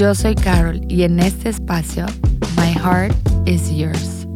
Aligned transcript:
Yo 0.00 0.14
soy 0.14 0.34
Carol 0.34 0.80
y 0.88 1.02
en 1.02 1.20
este 1.20 1.50
espacio, 1.50 2.06
My 2.56 2.72
Heart 2.72 3.14
is 3.44 3.68
Yours. 3.68 4.26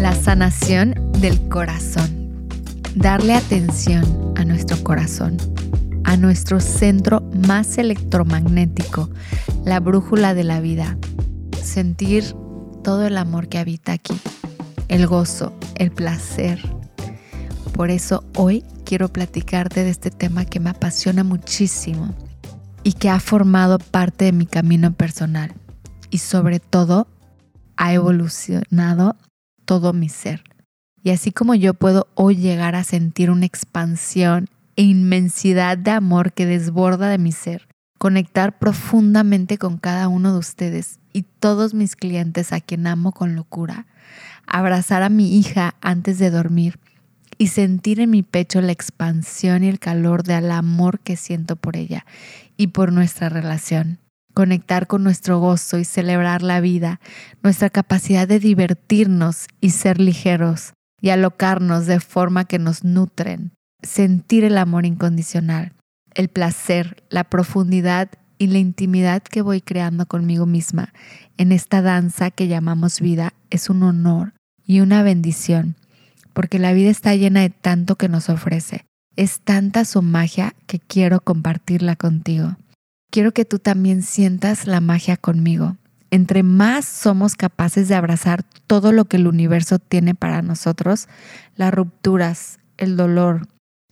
La 0.00 0.12
sanación 0.12 0.92
del 1.20 1.38
corazón. 1.48 2.48
Darle 2.96 3.34
atención 3.34 4.34
a 4.34 4.44
nuestro 4.44 4.76
corazón, 4.82 5.36
a 6.02 6.16
nuestro 6.16 6.58
centro 6.58 7.20
más 7.46 7.78
electromagnético, 7.78 9.08
la 9.64 9.78
brújula 9.78 10.34
de 10.34 10.42
la 10.42 10.58
vida. 10.58 10.98
Sentir 11.62 12.24
todo 12.82 13.06
el 13.06 13.16
amor 13.16 13.46
que 13.48 13.58
habita 13.58 13.92
aquí, 13.92 14.18
el 14.88 15.06
gozo, 15.06 15.52
el 15.76 15.92
placer. 15.92 16.58
Por 17.72 17.90
eso 17.90 18.24
hoy 18.34 18.64
quiero 18.86 19.08
platicarte 19.08 19.82
de 19.82 19.90
este 19.90 20.10
tema 20.10 20.44
que 20.44 20.60
me 20.60 20.70
apasiona 20.70 21.24
muchísimo 21.24 22.14
y 22.84 22.92
que 22.92 23.10
ha 23.10 23.18
formado 23.18 23.78
parte 23.78 24.26
de 24.26 24.32
mi 24.32 24.46
camino 24.46 24.92
personal 24.94 25.52
y 26.08 26.18
sobre 26.18 26.60
todo 26.60 27.08
ha 27.76 27.92
evolucionado 27.92 29.16
todo 29.64 29.92
mi 29.92 30.08
ser. 30.08 30.44
Y 31.02 31.10
así 31.10 31.32
como 31.32 31.56
yo 31.56 31.74
puedo 31.74 32.06
hoy 32.14 32.36
llegar 32.36 32.76
a 32.76 32.84
sentir 32.84 33.30
una 33.30 33.44
expansión 33.44 34.48
e 34.76 34.84
inmensidad 34.84 35.76
de 35.76 35.90
amor 35.90 36.32
que 36.32 36.46
desborda 36.46 37.08
de 37.08 37.18
mi 37.18 37.32
ser, 37.32 37.66
conectar 37.98 38.58
profundamente 38.58 39.58
con 39.58 39.78
cada 39.78 40.06
uno 40.06 40.32
de 40.32 40.38
ustedes 40.38 41.00
y 41.12 41.22
todos 41.22 41.74
mis 41.74 41.96
clientes 41.96 42.52
a 42.52 42.60
quien 42.60 42.86
amo 42.86 43.10
con 43.10 43.34
locura, 43.34 43.86
abrazar 44.46 45.02
a 45.02 45.08
mi 45.08 45.36
hija 45.36 45.74
antes 45.80 46.20
de 46.20 46.30
dormir 46.30 46.78
y 47.38 47.48
sentir 47.48 48.00
en 48.00 48.10
mi 48.10 48.22
pecho 48.22 48.60
la 48.60 48.72
expansión 48.72 49.64
y 49.64 49.68
el 49.68 49.78
calor 49.78 50.22
del 50.22 50.50
amor 50.50 51.00
que 51.00 51.16
siento 51.16 51.56
por 51.56 51.76
ella 51.76 52.06
y 52.56 52.68
por 52.68 52.92
nuestra 52.92 53.28
relación. 53.28 53.98
Conectar 54.34 54.86
con 54.86 55.02
nuestro 55.02 55.38
gozo 55.38 55.78
y 55.78 55.84
celebrar 55.84 56.42
la 56.42 56.60
vida, 56.60 57.00
nuestra 57.42 57.70
capacidad 57.70 58.28
de 58.28 58.38
divertirnos 58.38 59.46
y 59.60 59.70
ser 59.70 60.00
ligeros 60.00 60.74
y 61.00 61.10
alocarnos 61.10 61.86
de 61.86 62.00
forma 62.00 62.44
que 62.44 62.58
nos 62.58 62.84
nutren, 62.84 63.52
sentir 63.82 64.44
el 64.44 64.58
amor 64.58 64.86
incondicional, 64.86 65.72
el 66.14 66.28
placer, 66.28 67.02
la 67.10 67.24
profundidad 67.24 68.10
y 68.38 68.48
la 68.48 68.58
intimidad 68.58 69.22
que 69.22 69.42
voy 69.42 69.60
creando 69.60 70.06
conmigo 70.06 70.46
misma 70.46 70.92
en 71.38 71.52
esta 71.52 71.82
danza 71.82 72.30
que 72.30 72.48
llamamos 72.48 73.00
vida 73.00 73.34
es 73.50 73.70
un 73.70 73.82
honor 73.82 74.34
y 74.66 74.80
una 74.80 75.02
bendición, 75.02 75.76
porque 76.36 76.60
la 76.60 76.72
vida 76.72 76.90
está 76.90 77.16
llena 77.16 77.40
de 77.40 77.50
tanto 77.50 77.96
que 77.96 78.08
nos 78.08 78.28
ofrece. 78.28 78.86
Es 79.16 79.40
tanta 79.40 79.84
su 79.84 80.02
magia 80.02 80.54
que 80.68 80.78
quiero 80.78 81.18
compartirla 81.18 81.96
contigo 81.96 82.56
quiero 83.16 83.32
que 83.32 83.46
tú 83.46 83.58
también 83.58 84.02
sientas 84.02 84.66
la 84.66 84.82
magia 84.82 85.16
conmigo. 85.16 85.78
Entre 86.10 86.42
más 86.42 86.84
somos 86.84 87.34
capaces 87.34 87.88
de 87.88 87.94
abrazar 87.94 88.42
todo 88.66 88.92
lo 88.92 89.06
que 89.06 89.16
el 89.16 89.26
universo 89.26 89.78
tiene 89.78 90.14
para 90.14 90.42
nosotros, 90.42 91.08
las 91.54 91.72
rupturas, 91.72 92.58
el 92.76 92.94
dolor, 92.98 93.48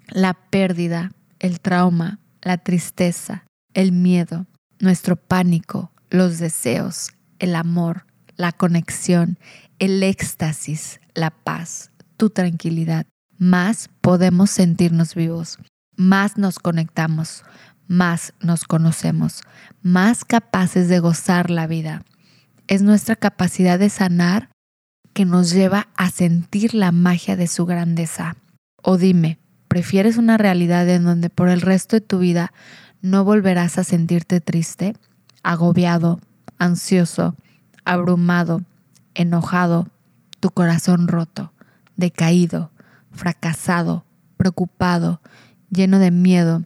la 0.09 0.34
pérdida, 0.34 1.12
el 1.38 1.61
trauma, 1.61 2.19
la 2.43 2.59
tristeza, 2.59 3.47
el 3.72 3.93
miedo, 3.93 4.44
nuestro 4.78 5.16
pánico, 5.16 5.91
los 6.11 6.38
deseos, 6.38 7.11
el 7.38 7.56
amor, 7.56 8.05
la 8.37 8.53
conexión, 8.53 9.38
el 9.78 10.03
éxtasis, 10.03 11.00
la 11.15 11.31
paz, 11.31 11.93
tu 12.25 12.31
tranquilidad, 12.31 13.05
más 13.37 13.91
podemos 14.01 14.49
sentirnos 14.49 15.15
vivos, 15.15 15.59
más 15.95 16.39
nos 16.39 16.59
conectamos, 16.59 17.45
más 17.87 18.33
nos 18.41 18.65
conocemos, 18.65 19.43
más 19.83 20.25
capaces 20.25 20.89
de 20.89 21.01
gozar 21.01 21.51
la 21.51 21.67
vida. 21.67 22.03
Es 22.67 22.81
nuestra 22.81 23.15
capacidad 23.15 23.79
de 23.79 23.91
sanar 23.91 24.49
que 25.12 25.27
nos 25.27 25.51
lleva 25.51 25.89
a 25.97 26.11
sentir 26.11 26.73
la 26.73 26.93
magia 26.93 27.37
de 27.37 27.47
su 27.47 27.67
grandeza. 27.67 28.37
O 28.83 28.97
dime, 28.97 29.39
¿prefieres 29.69 30.17
una 30.17 30.39
realidad 30.39 30.89
en 30.89 31.05
donde 31.05 31.29
por 31.29 31.51
el 31.51 31.61
resto 31.61 31.97
de 31.97 32.01
tu 32.01 32.21
vida 32.21 32.55
no 33.03 33.23
volverás 33.23 33.77
a 33.77 33.85
sentirte 33.85 34.41
triste, 34.41 34.95
agobiado, 35.43 36.21
ansioso, 36.56 37.37
abrumado, 37.85 38.62
enojado, 39.12 39.89
tu 40.41 40.49
corazón 40.49 41.06
roto, 41.06 41.53
decaído, 41.97 42.71
fracasado, 43.12 44.05
preocupado, 44.37 45.21
lleno 45.71 45.99
de 45.99 46.10
miedo, 46.10 46.65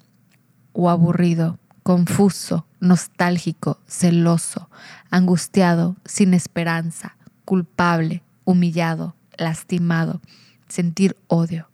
o 0.72 0.90
aburrido, 0.90 1.58
confuso, 1.82 2.66
nostálgico, 2.80 3.80
celoso, 3.86 4.70
angustiado, 5.10 5.96
sin 6.04 6.34
esperanza, 6.34 7.16
culpable, 7.44 8.22
humillado, 8.44 9.16
lastimado, 9.36 10.20
sentir 10.68 11.16
odio. 11.26 11.68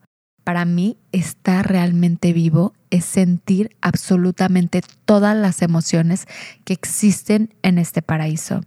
Para 0.45 0.65
mí, 0.65 0.99
estar 1.13 1.67
realmente 1.69 2.33
vivo 2.33 2.75
es 2.91 3.05
sentir 3.05 3.77
absolutamente 3.81 4.83
todas 5.05 5.37
las 5.37 5.63
emociones 5.63 6.27
que 6.65 6.75
existen 6.75 7.55
en 7.63 7.79
este 7.79 8.03
paraíso. 8.03 8.61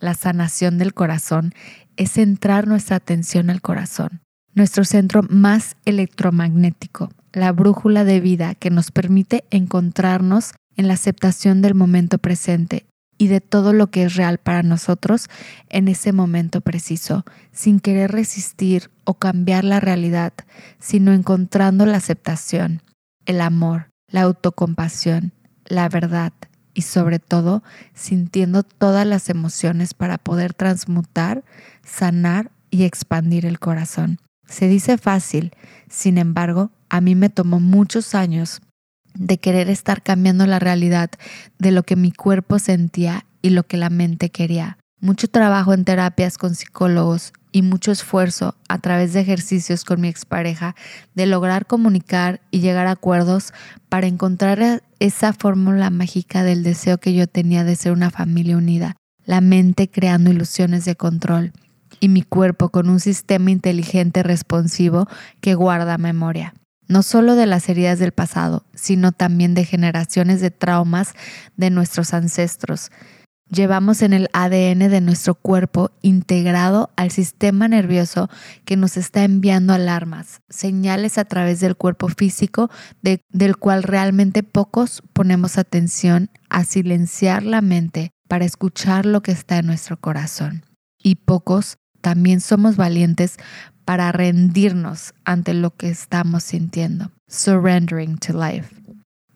La 0.00 0.14
sanación 0.14 0.78
del 0.78 0.94
corazón 0.94 1.54
es 1.96 2.12
centrar 2.12 2.66
nuestra 2.66 2.96
atención 2.96 3.50
al 3.50 3.60
corazón, 3.60 4.20
nuestro 4.54 4.84
centro 4.84 5.22
más 5.28 5.76
electromagnético, 5.84 7.10
la 7.32 7.52
brújula 7.52 8.04
de 8.04 8.20
vida 8.20 8.54
que 8.54 8.70
nos 8.70 8.90
permite 8.90 9.44
encontrarnos 9.50 10.52
en 10.76 10.88
la 10.88 10.94
aceptación 10.94 11.62
del 11.62 11.74
momento 11.74 12.18
presente 12.18 12.86
y 13.18 13.28
de 13.28 13.40
todo 13.40 13.72
lo 13.72 13.88
que 13.90 14.04
es 14.04 14.16
real 14.16 14.38
para 14.38 14.62
nosotros 14.62 15.28
en 15.68 15.88
ese 15.88 16.12
momento 16.12 16.60
preciso, 16.60 17.24
sin 17.52 17.78
querer 17.78 18.10
resistir 18.10 18.90
o 19.04 19.14
cambiar 19.14 19.64
la 19.64 19.80
realidad, 19.80 20.32
sino 20.78 21.12
encontrando 21.12 21.86
la 21.86 21.98
aceptación, 21.98 22.82
el 23.26 23.40
amor, 23.40 23.90
la 24.08 24.22
autocompasión, 24.22 25.32
la 25.66 25.88
verdad 25.88 26.32
y 26.74 26.82
sobre 26.82 27.18
todo 27.18 27.62
sintiendo 27.94 28.62
todas 28.62 29.06
las 29.06 29.28
emociones 29.28 29.94
para 29.94 30.18
poder 30.18 30.54
transmutar, 30.54 31.44
sanar 31.84 32.50
y 32.70 32.84
expandir 32.84 33.46
el 33.46 33.58
corazón. 33.58 34.18
Se 34.46 34.68
dice 34.68 34.98
fácil, 34.98 35.52
sin 35.88 36.18
embargo, 36.18 36.70
a 36.88 37.00
mí 37.00 37.14
me 37.14 37.30
tomó 37.30 37.60
muchos 37.60 38.14
años 38.14 38.60
de 39.14 39.38
querer 39.38 39.68
estar 39.68 40.02
cambiando 40.02 40.46
la 40.46 40.58
realidad 40.58 41.10
de 41.58 41.70
lo 41.70 41.82
que 41.82 41.96
mi 41.96 42.12
cuerpo 42.12 42.58
sentía 42.58 43.26
y 43.42 43.50
lo 43.50 43.64
que 43.64 43.76
la 43.76 43.90
mente 43.90 44.30
quería. 44.30 44.78
Mucho 45.00 45.28
trabajo 45.28 45.74
en 45.74 45.84
terapias 45.84 46.38
con 46.38 46.54
psicólogos 46.54 47.32
y 47.52 47.62
mucho 47.62 47.92
esfuerzo 47.92 48.56
a 48.68 48.78
través 48.78 49.12
de 49.12 49.20
ejercicios 49.20 49.84
con 49.84 50.00
mi 50.00 50.08
expareja 50.08 50.74
de 51.14 51.26
lograr 51.26 51.66
comunicar 51.66 52.40
y 52.50 52.60
llegar 52.60 52.86
a 52.86 52.92
acuerdos 52.92 53.52
para 53.88 54.06
encontrar 54.06 54.82
esa 54.98 55.32
fórmula 55.32 55.90
mágica 55.90 56.42
del 56.42 56.62
deseo 56.62 56.98
que 56.98 57.14
yo 57.14 57.26
tenía 57.26 57.62
de 57.62 57.76
ser 57.76 57.92
una 57.92 58.10
familia 58.10 58.56
unida, 58.56 58.96
la 59.24 59.40
mente 59.40 59.88
creando 59.88 60.30
ilusiones 60.30 60.84
de 60.84 60.96
control 60.96 61.52
y 62.00 62.08
mi 62.08 62.22
cuerpo 62.22 62.70
con 62.70 62.88
un 62.88 62.98
sistema 62.98 63.50
inteligente 63.50 64.22
responsivo 64.22 65.06
que 65.40 65.54
guarda 65.54 65.98
memoria 65.98 66.54
no 66.92 67.02
solo 67.02 67.36
de 67.36 67.46
las 67.46 67.68
heridas 67.68 67.98
del 67.98 68.12
pasado, 68.12 68.66
sino 68.74 69.12
también 69.12 69.54
de 69.54 69.64
generaciones 69.64 70.40
de 70.40 70.50
traumas 70.50 71.14
de 71.56 71.70
nuestros 71.70 72.12
ancestros. 72.12 72.90
Llevamos 73.52 74.00
en 74.00 74.14
el 74.14 74.30
ADN 74.32 74.78
de 74.88 75.02
nuestro 75.02 75.34
cuerpo 75.34 75.90
integrado 76.00 76.90
al 76.96 77.10
sistema 77.10 77.68
nervioso 77.68 78.30
que 78.64 78.78
nos 78.78 78.96
está 78.96 79.24
enviando 79.24 79.74
alarmas, 79.74 80.40
señales 80.48 81.18
a 81.18 81.26
través 81.26 81.60
del 81.60 81.76
cuerpo 81.76 82.08
físico 82.08 82.70
del 83.02 83.56
cual 83.58 83.82
realmente 83.82 84.42
pocos 84.42 85.02
ponemos 85.12 85.58
atención 85.58 86.30
a 86.48 86.64
silenciar 86.64 87.42
la 87.42 87.60
mente 87.60 88.12
para 88.26 88.46
escuchar 88.46 89.04
lo 89.04 89.22
que 89.22 89.32
está 89.32 89.58
en 89.58 89.66
nuestro 89.66 89.98
corazón. 89.98 90.64
Y 90.96 91.16
pocos 91.16 91.76
también 92.00 92.40
somos 92.40 92.76
valientes 92.76 93.36
para 93.84 94.12
rendirnos 94.12 95.12
ante 95.26 95.52
lo 95.52 95.76
que 95.76 95.90
estamos 95.90 96.42
sintiendo. 96.42 97.12
Surrendering 97.28 98.16
to 98.16 98.32
life. 98.32 98.74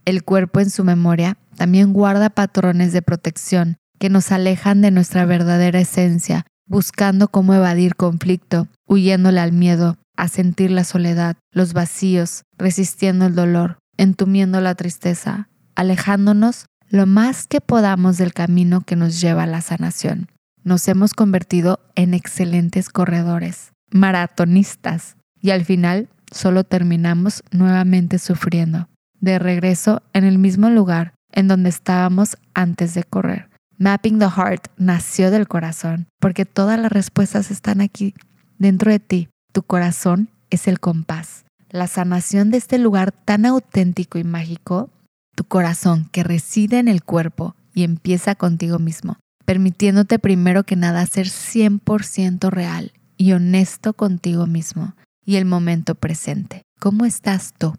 El 0.07 0.25
cuerpo 0.25 0.61
en 0.61 0.71
su 0.71 0.85
memoria 0.85 1.37
también 1.57 1.93
guarda 1.93 2.31
patrones 2.31 2.95
de 2.95 3.03
protección 3.03 3.77
que 3.99 4.11
nos 4.11 4.33
alejan 4.33 4.81
de 4.81 4.91
nuestra 4.91 5.25
verdadera 5.25 5.81
esencia, 5.81 6.47
buscando 6.67 7.29
cómo 7.29 7.55
evadir 7.55 7.97
conflicto, 7.97 8.69
huyéndole 8.87 9.41
al 9.41 9.53
miedo, 9.53 9.97
a 10.17 10.29
sentir 10.29 10.71
la 10.71 10.85
soledad, 10.85 11.37
los 11.53 11.73
vacíos, 11.73 12.43
resistiendo 12.59 13.27
el 13.27 13.35
dolor, 13.35 13.79
entumiendo 13.97 14.61
la 14.61 14.75
tristeza, 14.75 15.49
alejándonos 15.75 16.67
lo 16.89 17.07
más 17.07 17.47
que 17.47 17.61
podamos 17.61 18.17
del 18.17 18.33
camino 18.33 18.81
que 18.81 18.97
nos 18.97 19.21
lleva 19.21 19.45
a 19.45 19.47
la 19.47 19.61
sanación. 19.61 20.29
Nos 20.63 20.89
hemos 20.89 21.15
convertido 21.15 21.81
en 21.95 22.15
excelentes 22.15 22.89
corredores, 22.89 23.73
maratonistas, 23.91 25.17
y 25.41 25.51
al 25.51 25.65
final 25.65 26.09
solo 26.33 26.65
terminamos 26.65 27.45
nuevamente 27.53 28.19
sufriendo, 28.19 28.89
de 29.21 29.39
regreso 29.39 30.03
en 30.13 30.25
el 30.25 30.39
mismo 30.39 30.71
lugar 30.71 31.15
en 31.33 31.49
donde 31.49 31.69
estábamos 31.69 32.37
antes 32.55 32.95
de 32.95 33.05
correr. 33.05 33.51
Mapping 33.79 34.19
the 34.19 34.31
Heart 34.31 34.69
nació 34.79 35.31
del 35.31 35.47
corazón, 35.49 36.07
porque 36.19 36.47
todas 36.47 36.81
las 36.81 36.91
respuestas 36.91 37.51
están 37.51 37.83
aquí, 37.83 38.15
dentro 38.59 38.91
de 38.91 39.01
ti. 39.01 39.29
Tu 39.53 39.63
corazón 39.63 40.31
es 40.49 40.67
el 40.67 40.81
compás. 40.81 41.45
La 41.69 41.87
sanación 41.87 42.51
de 42.51 42.57
este 42.57 42.79
lugar 42.79 43.13
tan 43.13 43.45
auténtico 43.45 44.19
y 44.19 44.25
mágico, 44.25 44.89
tu 45.35 45.45
corazón 45.45 46.09
que 46.11 46.25
reside 46.25 46.79
en 46.79 46.89
el 46.89 47.05
cuerpo 47.05 47.55
y 47.75 47.85
empieza 47.85 48.35
contigo 48.35 48.79
mismo, 48.79 49.19
permitiéndote 49.45 50.19
primero 50.19 50.65
que 50.65 50.77
nada 50.77 51.05
ser 51.05 51.27
100% 51.27 52.49
real 52.49 52.93
y 53.19 53.33
honesto 53.33 53.93
contigo 53.93 54.47
mismo 54.47 54.95
y 55.27 55.37
el 55.37 55.45
momento 55.45 55.95
presente. 55.95 56.63
¿Cómo 56.81 57.05
estás 57.05 57.53
tú? 57.59 57.75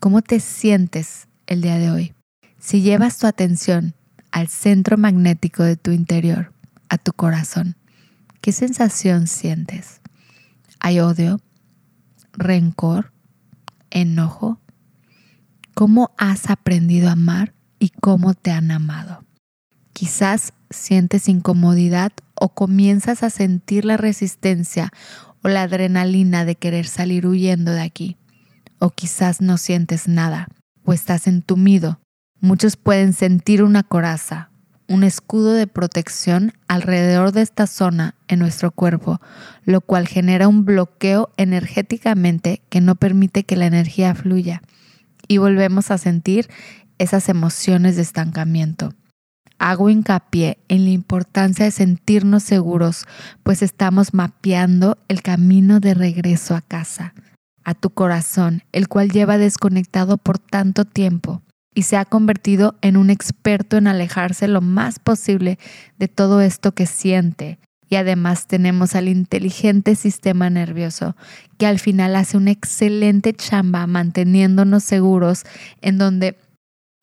¿Cómo 0.00 0.22
te 0.22 0.40
sientes 0.40 1.28
el 1.46 1.62
día 1.62 1.78
de 1.78 1.90
hoy? 1.90 2.14
Si 2.58 2.80
llevas 2.80 3.18
tu 3.18 3.28
atención 3.28 3.94
al 4.36 4.48
centro 4.48 4.98
magnético 4.98 5.62
de 5.62 5.76
tu 5.76 5.92
interior, 5.92 6.52
a 6.90 6.98
tu 6.98 7.14
corazón, 7.14 7.74
¿qué 8.42 8.52
sensación 8.52 9.28
sientes? 9.28 10.02
¿Hay 10.78 11.00
odio? 11.00 11.40
¿Rencor? 12.34 13.14
¿Enojo? 13.88 14.60
¿Cómo 15.72 16.10
has 16.18 16.50
aprendido 16.50 17.08
a 17.08 17.12
amar 17.12 17.54
y 17.78 17.88
cómo 17.88 18.34
te 18.34 18.50
han 18.50 18.70
amado? 18.72 19.24
Quizás 19.94 20.52
sientes 20.68 21.30
incomodidad 21.30 22.12
o 22.34 22.50
comienzas 22.50 23.22
a 23.22 23.30
sentir 23.30 23.86
la 23.86 23.96
resistencia 23.96 24.90
o 25.42 25.48
la 25.48 25.62
adrenalina 25.62 26.44
de 26.44 26.56
querer 26.56 26.86
salir 26.86 27.26
huyendo 27.26 27.72
de 27.72 27.80
aquí. 27.80 28.18
O 28.80 28.90
quizás 28.90 29.40
no 29.40 29.56
sientes 29.56 30.08
nada 30.08 30.48
o 30.84 30.92
estás 30.92 31.26
entumido 31.26 32.00
Muchos 32.40 32.76
pueden 32.76 33.14
sentir 33.14 33.62
una 33.62 33.82
coraza, 33.82 34.50
un 34.88 35.04
escudo 35.04 35.54
de 35.54 35.66
protección 35.66 36.52
alrededor 36.68 37.32
de 37.32 37.40
esta 37.40 37.66
zona 37.66 38.14
en 38.28 38.38
nuestro 38.38 38.70
cuerpo, 38.70 39.20
lo 39.64 39.80
cual 39.80 40.06
genera 40.06 40.46
un 40.46 40.66
bloqueo 40.66 41.30
energéticamente 41.38 42.60
que 42.68 42.82
no 42.82 42.94
permite 42.94 43.44
que 43.44 43.56
la 43.56 43.66
energía 43.66 44.14
fluya 44.14 44.62
y 45.28 45.38
volvemos 45.38 45.90
a 45.90 45.98
sentir 45.98 46.48
esas 46.98 47.30
emociones 47.30 47.96
de 47.96 48.02
estancamiento. 48.02 48.92
Hago 49.58 49.88
hincapié 49.88 50.58
en 50.68 50.84
la 50.84 50.90
importancia 50.90 51.64
de 51.64 51.70
sentirnos 51.70 52.42
seguros, 52.42 53.06
pues 53.42 53.62
estamos 53.62 54.12
mapeando 54.12 54.98
el 55.08 55.22
camino 55.22 55.80
de 55.80 55.94
regreso 55.94 56.54
a 56.54 56.60
casa, 56.60 57.14
a 57.64 57.72
tu 57.72 57.88
corazón, 57.88 58.62
el 58.72 58.88
cual 58.88 59.10
lleva 59.10 59.38
desconectado 59.38 60.18
por 60.18 60.38
tanto 60.38 60.84
tiempo 60.84 61.42
y 61.76 61.82
se 61.82 61.98
ha 61.98 62.06
convertido 62.06 62.78
en 62.80 62.96
un 62.96 63.10
experto 63.10 63.76
en 63.76 63.86
alejarse 63.86 64.48
lo 64.48 64.62
más 64.62 64.98
posible 64.98 65.58
de 65.98 66.08
todo 66.08 66.40
esto 66.40 66.72
que 66.72 66.86
siente. 66.86 67.58
Y 67.90 67.96
además 67.96 68.46
tenemos 68.46 68.94
al 68.94 69.08
inteligente 69.08 69.94
sistema 69.94 70.48
nervioso, 70.48 71.16
que 71.58 71.66
al 71.66 71.78
final 71.78 72.16
hace 72.16 72.38
una 72.38 72.50
excelente 72.50 73.34
chamba 73.34 73.86
manteniéndonos 73.86 74.84
seguros 74.84 75.44
en 75.82 75.98
donde 75.98 76.38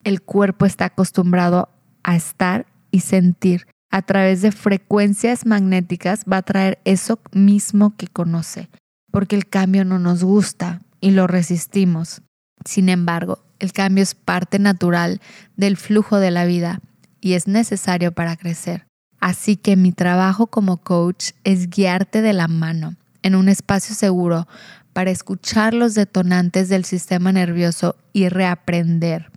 el 0.02 0.22
cuerpo 0.22 0.66
está 0.66 0.86
acostumbrado 0.86 1.68
a 2.02 2.16
estar 2.16 2.66
y 2.90 3.00
sentir. 3.00 3.68
A 3.92 4.02
través 4.02 4.42
de 4.42 4.50
frecuencias 4.50 5.46
magnéticas 5.46 6.24
va 6.30 6.38
a 6.38 6.42
traer 6.42 6.80
eso 6.84 7.20
mismo 7.30 7.96
que 7.96 8.08
conoce, 8.08 8.68
porque 9.12 9.36
el 9.36 9.46
cambio 9.46 9.84
no 9.84 10.00
nos 10.00 10.24
gusta 10.24 10.82
y 11.00 11.12
lo 11.12 11.28
resistimos. 11.28 12.22
Sin 12.64 12.88
embargo, 12.88 13.43
el 13.58 13.72
cambio 13.72 14.02
es 14.02 14.14
parte 14.14 14.58
natural 14.58 15.20
del 15.56 15.76
flujo 15.76 16.18
de 16.18 16.30
la 16.30 16.44
vida 16.44 16.80
y 17.20 17.34
es 17.34 17.46
necesario 17.46 18.12
para 18.12 18.36
crecer. 18.36 18.86
Así 19.20 19.56
que 19.56 19.76
mi 19.76 19.92
trabajo 19.92 20.48
como 20.48 20.78
coach 20.78 21.30
es 21.44 21.70
guiarte 21.70 22.20
de 22.20 22.32
la 22.32 22.48
mano 22.48 22.96
en 23.22 23.34
un 23.34 23.48
espacio 23.48 23.94
seguro 23.94 24.46
para 24.92 25.10
escuchar 25.10 25.74
los 25.74 25.94
detonantes 25.94 26.68
del 26.68 26.84
sistema 26.84 27.32
nervioso 27.32 27.96
y 28.12 28.28
reaprender, 28.28 29.30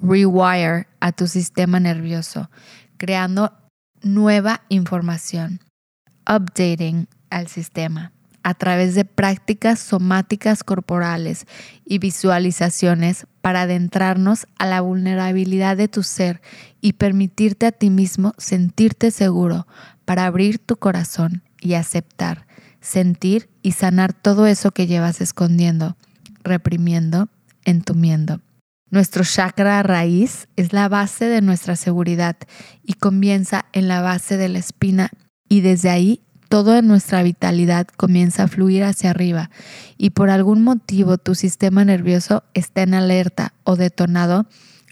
rewire 0.00 0.86
a 1.00 1.12
tu 1.12 1.26
sistema 1.26 1.80
nervioso, 1.80 2.48
creando 2.96 3.52
nueva 4.02 4.62
información, 4.68 5.60
updating 6.26 7.08
al 7.30 7.48
sistema 7.48 8.12
a 8.44 8.54
través 8.54 8.94
de 8.94 9.04
prácticas 9.04 9.80
somáticas 9.80 10.62
corporales 10.62 11.46
y 11.84 11.98
visualizaciones 11.98 13.26
para 13.40 13.62
adentrarnos 13.62 14.46
a 14.58 14.66
la 14.66 14.82
vulnerabilidad 14.82 15.76
de 15.76 15.88
tu 15.88 16.02
ser 16.02 16.42
y 16.80 16.92
permitirte 16.92 17.66
a 17.66 17.72
ti 17.72 17.90
mismo 17.90 18.34
sentirte 18.38 19.10
seguro 19.10 19.66
para 20.04 20.26
abrir 20.26 20.58
tu 20.58 20.76
corazón 20.76 21.42
y 21.58 21.74
aceptar, 21.74 22.46
sentir 22.80 23.48
y 23.62 23.72
sanar 23.72 24.12
todo 24.12 24.46
eso 24.46 24.70
que 24.70 24.86
llevas 24.86 25.22
escondiendo, 25.22 25.96
reprimiendo, 26.42 27.30
entumiendo. 27.64 28.42
Nuestro 28.90 29.24
chakra 29.24 29.82
raíz 29.82 30.48
es 30.56 30.74
la 30.74 30.90
base 30.90 31.24
de 31.24 31.40
nuestra 31.40 31.76
seguridad 31.76 32.36
y 32.82 32.92
comienza 32.92 33.64
en 33.72 33.88
la 33.88 34.02
base 34.02 34.36
de 34.36 34.50
la 34.50 34.58
espina 34.58 35.10
y 35.48 35.62
desde 35.62 35.88
ahí 35.88 36.20
todo 36.48 36.76
en 36.76 36.86
nuestra 36.86 37.22
vitalidad 37.22 37.86
comienza 37.96 38.44
a 38.44 38.48
fluir 38.48 38.84
hacia 38.84 39.10
arriba 39.10 39.50
y 39.96 40.10
por 40.10 40.30
algún 40.30 40.62
motivo 40.62 41.18
tu 41.18 41.34
sistema 41.34 41.84
nervioso 41.84 42.44
está 42.54 42.82
en 42.82 42.94
alerta 42.94 43.54
o 43.64 43.76
detonado, 43.76 44.46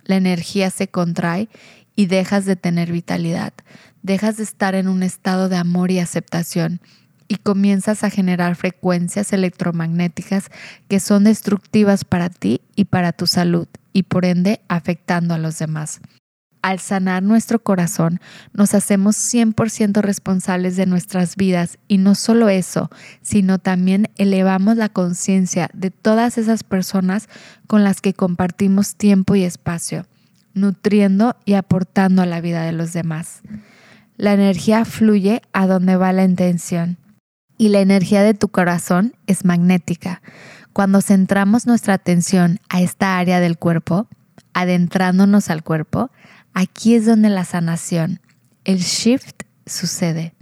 la 0.05 0.17
energía 0.17 0.71
se 0.71 0.89
contrae 0.89 1.49
y 1.95 2.07
dejas 2.07 2.45
de 2.45 2.57
tener 2.57 2.91
vitalidad, 2.91 3.53
dejas 4.03 4.37
de 4.37 4.45
estar 4.45 4.75
en 4.75 4.89
un 4.89 5.03
estado 5.03 5.49
de 5.49 5.57
amor 5.57 5.91
y 5.91 5.99
aceptación 5.99 6.81
y 7.29 7.37
comienzas 7.37 8.05
a 8.05 8.11
generar 8.11 8.57
frecuencias 8.57 9.33
electromagnéticas 9.33 10.51
que 10.89 11.01
son 11.01 11.25
destructivas 11.25 12.05
para 12.05 12.29
ti 12.29 12.61
y 12.77 12.87
para 12.87 13.13
tu 13.13 13.27
salud 13.27 13.69
y 13.93 14.05
por 14.05 14.25
ende 14.25 14.61
afectando 14.69 15.35
a 15.35 15.39
los 15.39 15.59
demás 15.59 16.01
al 16.63 16.79
sanar 16.79 17.23
nuestro 17.23 17.63
corazón, 17.63 18.21
nos 18.53 18.75
hacemos 18.75 19.17
100% 19.17 20.01
responsables 20.01 20.77
de 20.77 20.87
nuestras 20.87 21.37
vidas 21.37 21.79
y 21.89 21.99
no 21.99 22.15
solo 22.15 22.49
eso, 22.49 22.91
sino 23.21 23.59
también 23.59 24.09
elevamos 24.17 24.77
la 24.77 24.89
conciencia 24.89 25.69
de 25.75 25.91
todas 25.91 26.39
esas 26.39 26.63
personas 26.63 27.29
con 27.67 27.85
las 27.85 28.01
que 28.01 28.15
compartimos 28.15 28.95
tiempo 28.95 29.35
y 29.35 29.43
espacio, 29.43 30.07
nutriendo 30.55 31.37
y 31.45 31.55
aportando 31.55 32.23
a 32.23 32.27
la 32.27 32.41
vida 32.41 32.63
de 32.63 32.73
los 32.73 32.93
demás. 32.93 33.43
La 34.17 34.33
energía 34.33 34.85
fluye 34.85 35.43
a 35.53 35.67
donde 35.67 35.97
va 35.97 36.13
la 36.13 36.25
intención 36.25 36.99
y 37.59 37.69
la 37.71 37.81
energía 37.81 38.23
de 38.23 38.35
tu 38.35 38.49
corazón 38.49 39.15
es 39.27 39.45
magnética. 39.45 40.23
Cuando 40.73 41.01
centramos 41.01 41.67
nuestra 41.67 41.95
atención 41.95 42.61
a 42.69 42.81
esta 42.81 43.19
área 43.19 43.41
del 43.41 43.59
cuerpo, 43.59 44.07
adentrándonos 44.55 45.51
al 45.51 45.63
cuerpo, 45.63 46.11
Aquí 46.55 46.95
es 46.95 47.07
donde 47.07 47.31
la 47.31 47.45
sanación, 47.45 48.21
el 48.65 48.79
shift 48.79 49.45
sucede. 49.65 50.35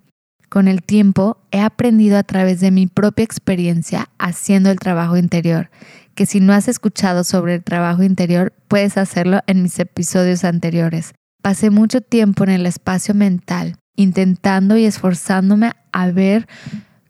Con 0.49 0.67
el 0.67 0.83
tiempo 0.83 1.39
he 1.53 1.61
aprendido 1.61 2.19
a 2.19 2.25
través 2.25 2.59
de 2.59 2.73
mi 2.73 2.89
propia 2.89 3.25
experiencia 3.25 4.11
haciendo 4.19 4.71
el 4.71 4.81
trabajo 4.81 5.17
interior, 5.17 5.71
que 6.17 6.27
si 6.27 6.41
no 6.41 6.53
has 6.53 6.67
escuchado 6.67 7.23
sobre 7.23 7.55
el 7.55 7.63
trabajo 7.63 8.03
interior, 8.03 8.53
puedes 8.67 8.97
hacerlo 8.97 9.41
en 9.47 9.63
mis 9.63 9.79
episodios 9.79 10.43
anteriores. 10.43 11.15
Pasé 11.41 11.71
mucho 11.71 12.01
tiempo 12.01 12.43
en 12.43 12.51
el 12.51 12.67
espacio 12.67 13.15
mental, 13.15 13.77
intentando 13.95 14.77
y 14.77 14.87
esforzándome 14.87 15.73
a 15.93 16.11
ver 16.11 16.49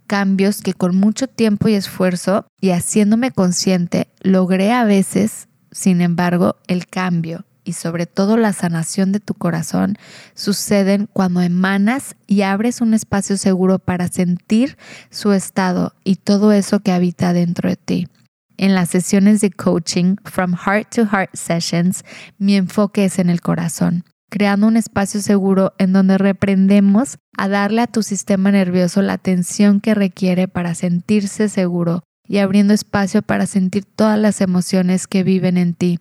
cambios 0.07 0.61
que 0.61 0.75
con 0.75 0.95
mucho 0.95 1.27
tiempo 1.27 1.69
y 1.69 1.75
esfuerzo 1.75 2.47
y 2.61 2.71
haciéndome 2.71 3.31
consciente 3.31 4.09
logré 4.21 4.73
a 4.73 4.85
veces, 4.85 5.49
sin 5.73 6.03
embargo, 6.03 6.57
el 6.67 6.87
cambio 6.87 7.47
y 7.71 7.73
sobre 7.73 8.07
todo 8.07 8.37
la 8.37 8.53
sanación 8.53 9.13
de 9.13 9.21
tu 9.21 9.35
corazón 9.35 9.97
suceden 10.35 11.09
cuando 11.13 11.41
emanas 11.41 12.17
y 12.27 12.43
abres 12.43 12.81
un 12.81 12.95
espacio 12.95 13.37
seguro 13.37 13.79
para 13.79 14.09
sentir 14.09 14.77
su 15.09 15.33
estado 15.33 15.95
y 16.03 16.17
todo 16.17 16.53
eso 16.53 16.81
que 16.81 16.91
habita 16.91 17.33
dentro 17.33 17.71
de 17.71 17.77
ti. 17.77 18.09
En 18.57 18.75
las 18.75 18.91
sesiones 18.91 19.41
de 19.41 19.53
coaching 19.53 20.17
From 20.25 20.55
Heart 20.55 20.95
to 20.97 21.07
Heart 21.07 21.31
Sessions, 21.35 22.05
mi 22.39 22.57
enfoque 22.57 23.05
es 23.05 23.21
en 23.21 23.31
el 23.31 23.41
corazón, 23.41 24.05
creando 24.29 24.67
un 24.67 24.77
espacio 24.77 25.21
seguro 25.21 25.73
en 25.79 25.93
donde 25.93 26.19
reprendemos 26.19 27.19
a 27.39 27.47
darle 27.47 27.83
a 27.83 27.87
tu 27.87 28.03
sistema 28.03 28.51
nervioso 28.51 29.01
la 29.01 29.13
atención 29.13 29.81
que 29.81 29.95
requiere 29.95 30.49
para 30.49 30.75
sentirse 30.75 31.49
seguro 31.49 32.03
y 32.27 32.39
abriendo 32.39 32.75
espacio 32.75 33.23
para 33.23 33.47
sentir 33.47 33.85
todas 33.85 34.19
las 34.19 34.41
emociones 34.41 35.07
que 35.07 35.23
viven 35.23 35.57
en 35.57 35.75
ti, 35.75 35.99